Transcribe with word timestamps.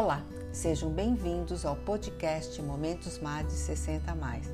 Olá, 0.00 0.22
sejam 0.52 0.90
bem-vindos 0.90 1.66
ao 1.66 1.74
podcast 1.74 2.62
Momentos 2.62 3.18
MAD 3.18 3.50
60 3.50 4.14
mais. 4.14 4.48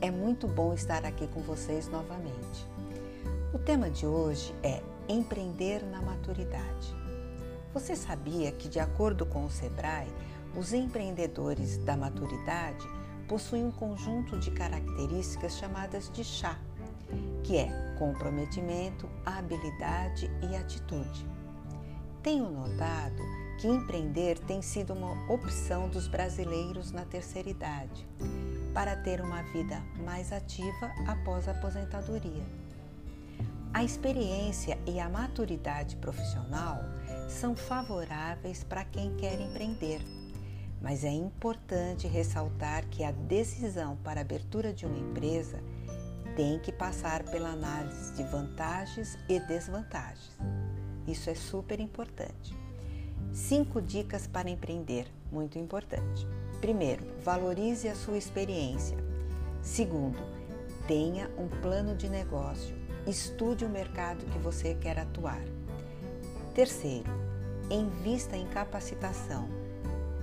É 0.00 0.10
muito 0.10 0.48
bom 0.48 0.74
estar 0.74 1.04
aqui 1.04 1.28
com 1.28 1.42
vocês 1.42 1.86
novamente. 1.86 2.66
O 3.54 3.58
tema 3.60 3.88
de 3.88 4.04
hoje 4.04 4.52
é 4.64 4.82
empreender 5.08 5.84
na 5.84 6.02
maturidade. 6.02 6.92
Você 7.72 7.94
sabia 7.94 8.50
que, 8.50 8.68
de 8.68 8.80
acordo 8.80 9.24
com 9.24 9.44
o 9.44 9.50
Sebrae, 9.50 10.12
os 10.56 10.72
empreendedores 10.72 11.78
da 11.78 11.96
maturidade 11.96 12.84
possuem 13.28 13.64
um 13.64 13.70
conjunto 13.70 14.40
de 14.40 14.50
características 14.50 15.56
chamadas 15.56 16.10
de 16.10 16.24
chá, 16.24 16.58
que 17.44 17.56
é 17.58 17.94
comprometimento, 17.96 19.08
habilidade 19.24 20.28
e 20.50 20.56
atitude. 20.56 21.24
Tenho 22.24 22.50
notado 22.50 23.22
que 23.58 23.66
empreender 23.66 24.38
tem 24.40 24.60
sido 24.60 24.92
uma 24.92 25.32
opção 25.32 25.88
dos 25.88 26.06
brasileiros 26.08 26.92
na 26.92 27.04
terceira 27.04 27.48
idade 27.48 28.06
para 28.74 28.94
ter 28.94 29.20
uma 29.20 29.42
vida 29.42 29.82
mais 30.04 30.32
ativa 30.32 30.92
após 31.06 31.48
a 31.48 31.52
aposentadoria. 31.52 32.44
A 33.72 33.82
experiência 33.82 34.78
e 34.86 35.00
a 35.00 35.08
maturidade 35.08 35.96
profissional 35.96 36.80
são 37.28 37.56
favoráveis 37.56 38.62
para 38.62 38.84
quem 38.84 39.14
quer 39.16 39.40
empreender, 39.40 40.00
mas 40.80 41.04
é 41.04 41.10
importante 41.10 42.06
ressaltar 42.06 42.86
que 42.88 43.02
a 43.02 43.12
decisão 43.12 43.96
para 44.04 44.20
a 44.20 44.22
abertura 44.22 44.72
de 44.72 44.86
uma 44.86 44.98
empresa 44.98 45.58
tem 46.36 46.58
que 46.58 46.70
passar 46.70 47.22
pela 47.24 47.50
análise 47.50 48.14
de 48.14 48.22
vantagens 48.24 49.18
e 49.28 49.40
desvantagens. 49.40 50.36
Isso 51.06 51.30
é 51.30 51.34
super 51.34 51.80
importante. 51.80 52.65
Cinco 53.36 53.82
dicas 53.82 54.26
para 54.26 54.48
empreender, 54.48 55.06
muito 55.30 55.58
importante. 55.58 56.26
Primeiro, 56.58 57.04
valorize 57.22 57.86
a 57.86 57.94
sua 57.94 58.16
experiência. 58.16 58.96
Segundo, 59.60 60.18
tenha 60.88 61.30
um 61.36 61.46
plano 61.46 61.94
de 61.94 62.08
negócio. 62.08 62.74
Estude 63.06 63.66
o 63.66 63.68
mercado 63.68 64.24
que 64.24 64.38
você 64.38 64.74
quer 64.74 64.98
atuar. 64.98 65.44
Terceiro, 66.54 67.12
invista 67.70 68.38
em 68.38 68.46
capacitação. 68.46 69.46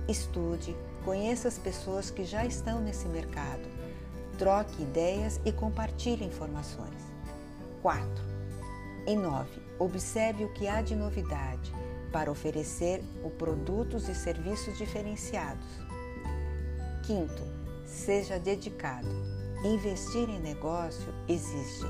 Estude, 0.08 0.76
conheça 1.04 1.46
as 1.46 1.56
pessoas 1.56 2.10
que 2.10 2.24
já 2.24 2.44
estão 2.44 2.80
nesse 2.80 3.06
mercado. 3.06 3.62
Troque 4.38 4.82
ideias 4.82 5.40
e 5.44 5.52
compartilhe 5.52 6.24
informações. 6.24 7.00
4. 7.80 8.08
Inove. 9.06 9.62
Observe 9.78 10.44
o 10.44 10.52
que 10.52 10.66
há 10.66 10.82
de 10.82 10.96
novidade 10.96 11.72
para 12.14 12.30
oferecer 12.30 13.02
o 13.24 13.28
produtos 13.28 14.08
e 14.08 14.14
serviços 14.14 14.78
diferenciados. 14.78 15.66
Quinto, 17.02 17.42
seja 17.84 18.38
dedicado. 18.38 19.08
Investir 19.64 20.30
em 20.30 20.38
negócio 20.38 21.12
exige 21.26 21.84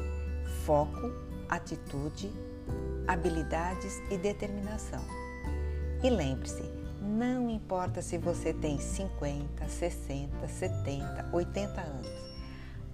foco, 0.64 1.12
atitude, 1.46 2.32
habilidades 3.06 4.00
e 4.10 4.16
determinação. 4.16 5.04
E 6.02 6.08
lembre-se, 6.08 6.62
não 7.02 7.50
importa 7.50 8.00
se 8.00 8.16
você 8.16 8.54
tem 8.54 8.80
50, 8.80 9.68
60, 9.68 10.48
70, 10.48 11.28
80 11.34 11.80
anos. 11.82 12.08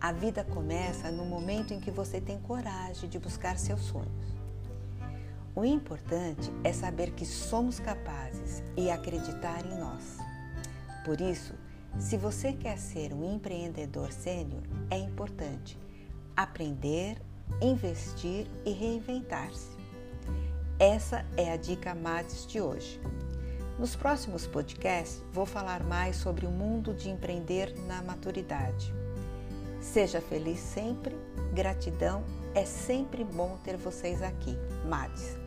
A 0.00 0.10
vida 0.10 0.42
começa 0.42 1.12
no 1.12 1.24
momento 1.24 1.72
em 1.72 1.78
que 1.78 1.92
você 1.92 2.20
tem 2.20 2.40
coragem 2.40 3.08
de 3.08 3.20
buscar 3.20 3.56
seus 3.56 3.82
sonhos. 3.82 4.39
O 5.54 5.64
importante 5.64 6.50
é 6.62 6.72
saber 6.72 7.10
que 7.10 7.26
somos 7.26 7.80
capazes 7.80 8.62
e 8.76 8.88
acreditar 8.88 9.66
em 9.66 9.78
nós. 9.78 10.16
Por 11.04 11.20
isso, 11.20 11.54
se 11.98 12.16
você 12.16 12.52
quer 12.52 12.78
ser 12.78 13.12
um 13.12 13.34
empreendedor 13.34 14.12
sênior, 14.12 14.62
é 14.90 14.96
importante 14.96 15.76
aprender, 16.36 17.20
investir 17.60 18.46
e 18.64 18.70
reinventar-se. 18.70 19.70
Essa 20.78 21.26
é 21.36 21.52
a 21.52 21.56
dica 21.56 21.94
MADES 21.94 22.46
de 22.46 22.60
hoje. 22.60 23.00
Nos 23.78 23.96
próximos 23.96 24.46
podcasts, 24.46 25.22
vou 25.32 25.44
falar 25.44 25.82
mais 25.82 26.16
sobre 26.16 26.46
o 26.46 26.50
mundo 26.50 26.94
de 26.94 27.10
empreender 27.10 27.74
na 27.86 28.00
maturidade. 28.02 28.94
Seja 29.80 30.20
feliz 30.20 30.60
sempre, 30.60 31.16
gratidão, 31.52 32.22
é 32.54 32.64
sempre 32.64 33.24
bom 33.24 33.58
ter 33.64 33.76
vocês 33.76 34.22
aqui. 34.22 34.56
MADES. 34.86 35.39